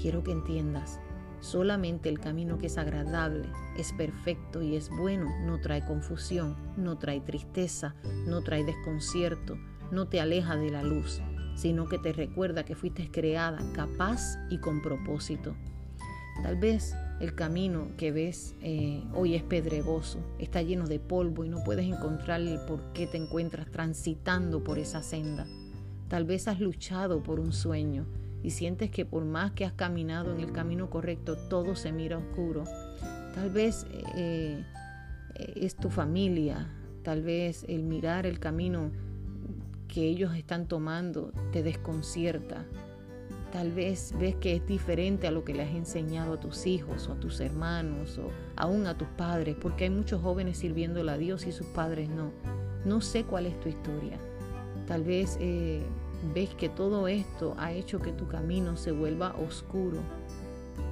[0.00, 1.00] Quiero que entiendas,
[1.40, 6.98] solamente el camino que es agradable, es perfecto y es bueno no trae confusión, no
[6.98, 7.94] trae tristeza,
[8.26, 9.58] no trae desconcierto,
[9.90, 11.20] no te aleja de la luz,
[11.56, 15.54] sino que te recuerda que fuiste creada capaz y con propósito.
[16.42, 21.48] Tal vez el camino que ves eh, hoy es pedregoso, está lleno de polvo y
[21.48, 25.46] no puedes encontrar el por qué te encuentras transitando por esa senda.
[26.08, 28.06] Tal vez has luchado por un sueño
[28.42, 32.18] y sientes que por más que has caminado en el camino correcto, todo se mira
[32.18, 32.64] oscuro.
[33.34, 34.64] Tal vez eh,
[35.36, 36.68] es tu familia,
[37.02, 38.90] tal vez el mirar el camino
[39.88, 42.64] que ellos están tomando te desconcierta.
[43.52, 47.06] Tal vez ves que es diferente a lo que le has enseñado a tus hijos
[47.08, 51.18] o a tus hermanos o aún a tus padres, porque hay muchos jóvenes sirviendo a
[51.18, 52.32] Dios y sus padres no.
[52.86, 54.18] No sé cuál es tu historia.
[54.86, 55.82] Tal vez eh,
[56.34, 59.98] ves que todo esto ha hecho que tu camino se vuelva oscuro.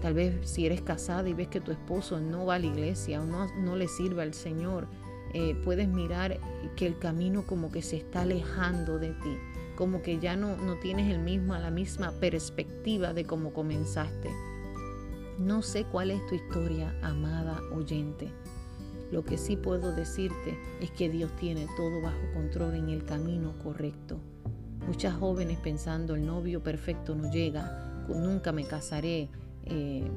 [0.03, 3.21] Tal vez si eres casada y ves que tu esposo no va a la iglesia
[3.21, 4.87] o no, no le sirve al Señor,
[5.33, 6.39] eh, puedes mirar
[6.77, 9.37] que el camino como que se está alejando de ti,
[9.77, 14.31] como que ya no, no tienes el mismo, la misma perspectiva de cómo comenzaste.
[15.39, 18.31] No sé cuál es tu historia, amada oyente.
[19.11, 23.55] Lo que sí puedo decirte es que Dios tiene todo bajo control en el camino
[23.63, 24.19] correcto.
[24.87, 29.29] Muchas jóvenes pensando el novio perfecto no llega, nunca me casaré,
[29.65, 30.11] eh,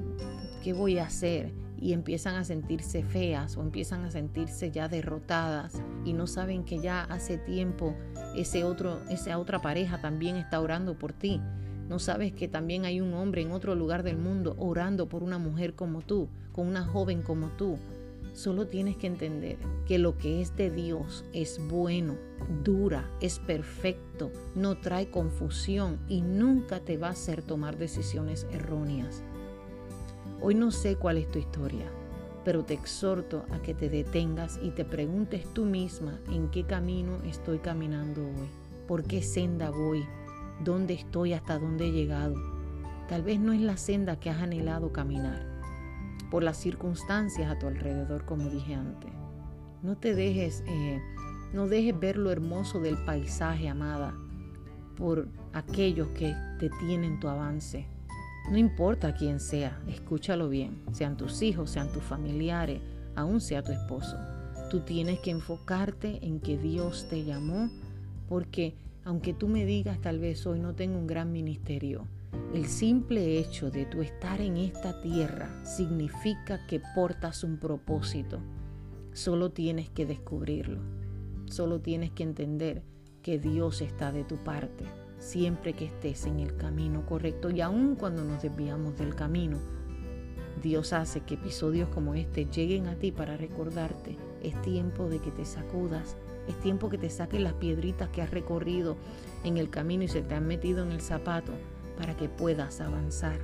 [0.63, 1.51] ¿qué voy a hacer?
[1.79, 6.79] Y empiezan a sentirse feas o empiezan a sentirse ya derrotadas y no saben que
[6.79, 7.93] ya hace tiempo
[8.35, 11.41] ese otro, esa otra pareja también está orando por ti.
[11.89, 15.37] No sabes que también hay un hombre en otro lugar del mundo orando por una
[15.37, 17.77] mujer como tú, con una joven como tú.
[18.33, 22.15] Solo tienes que entender que lo que es de Dios es bueno,
[22.63, 29.21] dura, es perfecto, no trae confusión y nunca te va a hacer tomar decisiones erróneas.
[30.41, 31.91] Hoy no sé cuál es tu historia,
[32.43, 37.17] pero te exhorto a que te detengas y te preguntes tú misma en qué camino
[37.25, 38.49] estoy caminando hoy,
[38.87, 40.03] por qué senda voy,
[40.63, 42.35] dónde estoy, hasta dónde he llegado.
[43.07, 45.52] Tal vez no es la senda que has anhelado caminar,
[46.33, 49.11] por las circunstancias a tu alrededor, como dije antes.
[49.83, 50.99] No te dejes, eh,
[51.53, 54.15] no dejes ver lo hermoso del paisaje, amada,
[54.97, 57.85] por aquellos que detienen tu avance.
[58.49, 62.81] No importa quién sea, escúchalo bien, sean tus hijos, sean tus familiares,
[63.15, 64.17] aún sea tu esposo.
[64.71, 67.69] Tú tienes que enfocarte en que Dios te llamó,
[68.27, 68.73] porque
[69.05, 72.07] aunque tú me digas tal vez hoy no tengo un gran ministerio,
[72.53, 78.39] el simple hecho de tu estar en esta tierra significa que portas un propósito.
[79.13, 80.81] Solo tienes que descubrirlo.
[81.45, 82.83] Solo tienes que entender
[83.21, 84.85] que Dios está de tu parte
[85.23, 89.57] siempre que estés en el camino correcto y aun cuando nos desviamos del camino.
[90.61, 94.17] Dios hace que episodios como este lleguen a ti para recordarte.
[94.43, 96.17] Es tiempo de que te sacudas.
[96.47, 98.97] Es tiempo que te saques las piedritas que has recorrido
[99.43, 101.53] en el camino y se te han metido en el zapato
[101.97, 103.39] para que puedas avanzar.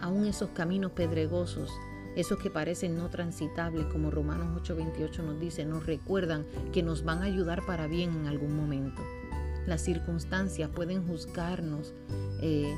[0.00, 1.70] Aún esos caminos pedregosos,
[2.16, 7.22] esos que parecen no transitables, como Romanos 8:28 nos dice, nos recuerdan que nos van
[7.22, 9.02] a ayudar para bien en algún momento.
[9.66, 11.94] Las circunstancias pueden juzgarnos,
[12.40, 12.74] eh,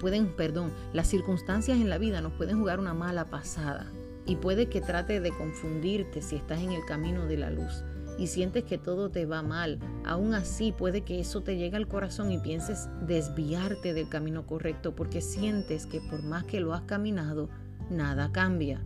[0.00, 3.90] pueden, perdón, las circunstancias en la vida nos pueden jugar una mala pasada
[4.24, 7.84] y puede que trate de confundirte si estás en el camino de la luz
[8.18, 11.88] y sientes que todo te va mal, aún así puede que eso te llegue al
[11.88, 16.82] corazón y pienses desviarte del camino correcto porque sientes que por más que lo has
[16.82, 17.48] caminado,
[17.90, 18.82] nada cambia.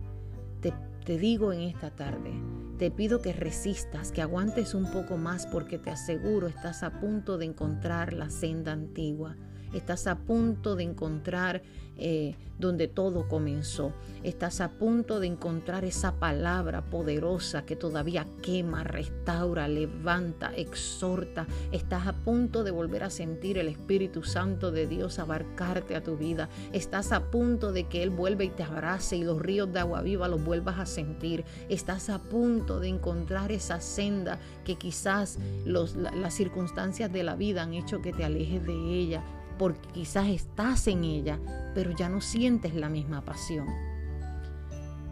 [0.61, 0.73] Te,
[1.05, 2.33] te digo en esta tarde,
[2.77, 7.37] te pido que resistas, que aguantes un poco más porque te aseguro estás a punto
[7.37, 9.35] de encontrar la senda antigua.
[9.73, 11.61] Estás a punto de encontrar
[11.99, 13.91] eh, donde todo comenzó.
[14.23, 21.45] Estás a punto de encontrar esa palabra poderosa que todavía quema, restaura, levanta, exhorta.
[21.71, 26.17] Estás a punto de volver a sentir el Espíritu Santo de Dios abarcarte a tu
[26.17, 26.49] vida.
[26.73, 30.01] Estás a punto de que Él vuelva y te abrace y los ríos de agua
[30.01, 31.45] viva los vuelvas a sentir.
[31.69, 37.75] Estás a punto de encontrar esa senda que quizás las circunstancias de la vida han
[37.75, 39.23] hecho que te alejes de ella
[39.57, 41.39] porque quizás estás en ella,
[41.73, 43.67] pero ya no sientes la misma pasión.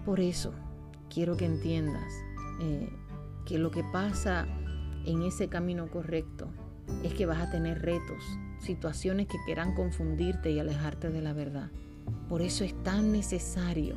[0.05, 0.53] Por eso
[1.09, 2.11] quiero que entiendas
[2.61, 2.89] eh,
[3.45, 4.47] que lo que pasa
[5.05, 6.47] en ese camino correcto
[7.03, 8.23] es que vas a tener retos,
[8.59, 11.71] situaciones que quieran confundirte y alejarte de la verdad.
[12.29, 13.95] Por eso es tan necesario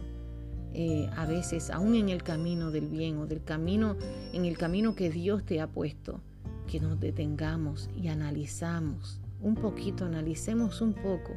[0.74, 3.96] eh, a veces, aún en el camino del bien o del camino,
[4.32, 6.20] en el camino que Dios te ha puesto,
[6.66, 11.32] que nos detengamos y analizamos un poquito, analicemos un poco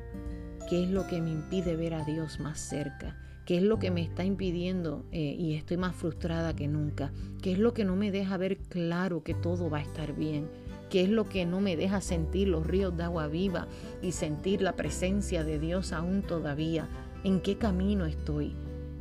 [0.70, 3.92] qué es lo que me impide ver a Dios más cerca, qué es lo que
[3.92, 7.96] me está impidiendo eh, y estoy más frustrada que nunca, qué es lo que no
[7.96, 10.50] me deja ver claro que todo va a estar bien,
[10.90, 13.68] qué es lo que no me deja sentir los ríos de agua viva
[14.02, 16.90] y sentir la presencia de Dios aún todavía,
[17.24, 18.56] en qué camino estoy.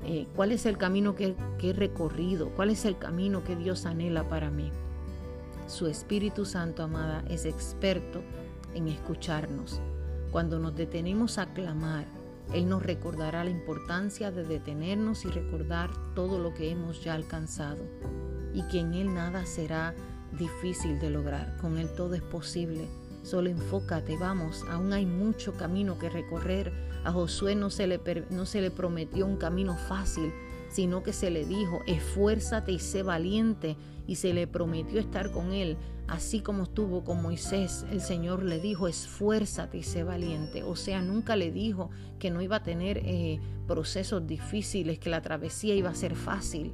[0.07, 4.29] Eh, cuál es el camino que he recorrido, cuál es el camino que Dios anhela
[4.29, 4.71] para mí.
[5.67, 8.23] Su Espíritu Santo, amada, es experto
[8.75, 9.81] en escucharnos.
[10.33, 12.07] Cuando nos detenemos a clamar,
[12.53, 17.85] Él nos recordará la importancia de detenernos y recordar todo lo que hemos ya alcanzado
[18.53, 19.95] y que en Él nada será
[20.39, 22.89] difícil de lograr, con Él todo es posible.
[23.23, 26.73] Solo enfócate, vamos, aún hay mucho camino que recorrer.
[27.05, 28.01] A Josué no se le,
[28.31, 30.33] no se le prometió un camino fácil,
[30.71, 35.53] sino que se le dijo, esfuérzate y sé valiente, y se le prometió estar con
[35.53, 35.77] él,
[36.09, 37.85] así como estuvo con Moisés.
[37.91, 40.63] El Señor le dijo, esfuérzate y sé valiente.
[40.63, 45.23] O sea, nunca le dijo que no iba a tener eh, procesos difíciles, que la
[45.23, 46.73] travesía iba a ser fácil.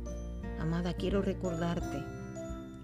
[0.58, 2.02] Amada, quiero recordarte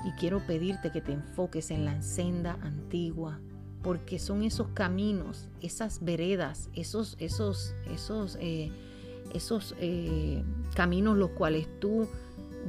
[0.05, 3.41] y quiero pedirte que te enfoques en la senda antigua,
[3.83, 8.71] porque son esos caminos, esas veredas, esos, esos, esos, eh,
[9.35, 10.43] esos eh,
[10.75, 12.09] caminos los cuales tú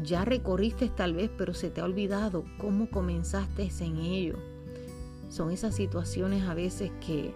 [0.02, 4.38] ya recorriste tal vez, pero se te ha olvidado cómo comenzaste en ello.
[5.30, 7.34] Son esas situaciones a veces que,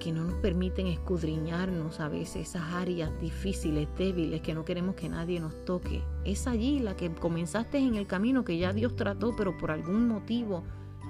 [0.00, 5.08] que no nos permiten escudriñarnos, a veces esas áreas difíciles, débiles, que no queremos que
[5.08, 6.02] nadie nos toque.
[6.24, 10.08] Es allí la que comenzaste en el camino que ya Dios trató, pero por algún
[10.08, 10.62] motivo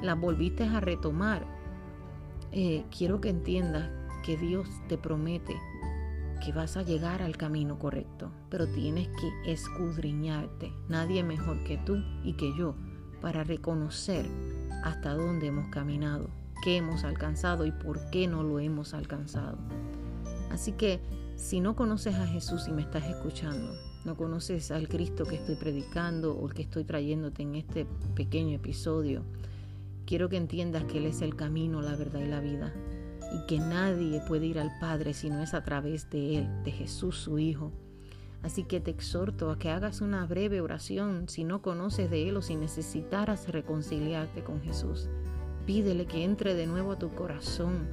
[0.03, 1.47] la volviste a retomar.
[2.53, 3.91] Eh, quiero que entiendas
[4.25, 5.55] que Dios te promete
[6.45, 10.73] que vas a llegar al camino correcto, pero tienes que escudriñarte.
[10.89, 12.75] Nadie mejor que tú y que yo
[13.23, 14.27] para reconocer
[14.83, 16.29] hasta dónde hemos caminado,
[16.63, 19.57] qué hemos alcanzado y por qué no lo hemos alcanzado.
[20.51, 21.01] Así que
[21.37, 23.73] si no conoces a Jesús y me estás escuchando,
[24.05, 28.57] no conoces al Cristo que estoy predicando o el que estoy trayéndote en este pequeño
[28.57, 29.23] episodio,
[30.05, 32.75] quiero que entiendas que Él es el camino, la verdad y la vida
[33.33, 36.71] y que nadie puede ir al Padre si no es a través de Él, de
[36.71, 37.73] Jesús su Hijo.
[38.43, 42.37] Así que te exhorto a que hagas una breve oración si no conoces de Él
[42.37, 45.09] o si necesitaras reconciliarte con Jesús.
[45.67, 47.89] Pídele que entre de nuevo a tu corazón.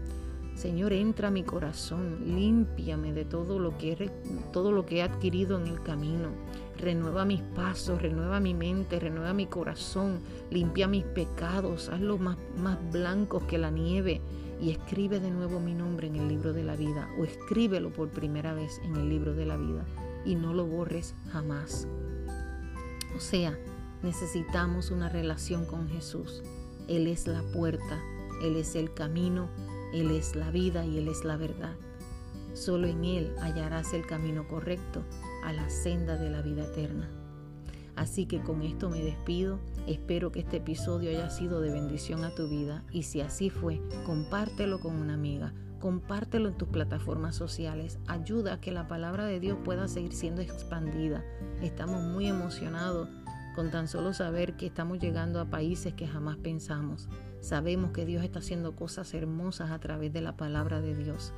[0.54, 4.10] Señor, entra a mi corazón, límpiame de todo lo que he,
[4.52, 6.32] todo lo que he adquirido en el camino.
[6.78, 10.20] Renueva mis pasos, renueva mi mente, renueva mi corazón,
[10.50, 14.20] limpia mis pecados, hazlos más, más blancos que la nieve
[14.62, 18.10] y escribe de nuevo mi nombre en el libro de la vida o escríbelo por
[18.10, 19.86] primera vez en el libro de la vida
[20.24, 21.88] y no lo borres jamás.
[23.16, 23.58] O sea,
[24.04, 26.44] necesitamos una relación con Jesús.
[26.88, 28.00] Él es la puerta,
[28.44, 29.50] Él es el camino,
[29.94, 31.76] Él es la vida y Él es la verdad.
[32.54, 35.04] Solo en Él hallarás el camino correcto
[35.44, 37.10] a la senda de la vida eterna.
[37.96, 39.60] Así que con esto me despido.
[39.88, 43.82] Espero que este episodio haya sido de bendición a tu vida y si así fue,
[44.06, 49.40] compártelo con una amiga, compártelo en tus plataformas sociales, ayuda a que la palabra de
[49.40, 51.24] Dios pueda seguir siendo expandida.
[51.62, 53.10] Estamos muy emocionados
[53.56, 57.10] con tan solo saber que estamos llegando a países que jamás pensamos.
[57.42, 61.34] Sabemos que Dios está haciendo cosas hermosas a través de la palabra de Dios.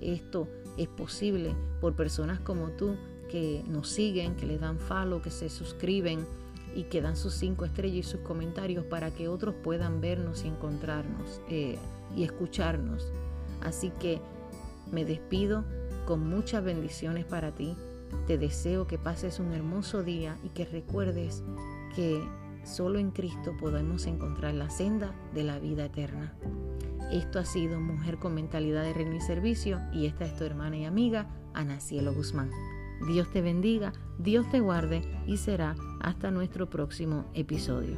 [0.00, 2.96] Esto es posible por personas como tú
[3.34, 6.24] que nos siguen, que le dan follow, que se suscriben
[6.72, 10.46] y que dan sus cinco estrellas y sus comentarios para que otros puedan vernos y
[10.46, 11.76] encontrarnos eh,
[12.14, 13.10] y escucharnos.
[13.60, 14.20] Así que
[14.92, 15.64] me despido
[16.06, 17.74] con muchas bendiciones para ti.
[18.28, 21.42] Te deseo que pases un hermoso día y que recuerdes
[21.96, 22.22] que
[22.62, 26.36] solo en Cristo podemos encontrar la senda de la vida eterna.
[27.10, 30.76] Esto ha sido Mujer con Mentalidad de Reino y Servicio y esta es tu hermana
[30.76, 32.52] y amiga Ana Cielo Guzmán.
[33.06, 37.96] Dios te bendiga, Dios te guarde y será hasta nuestro próximo episodio.